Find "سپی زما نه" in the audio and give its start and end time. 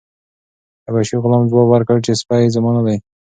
2.21-2.81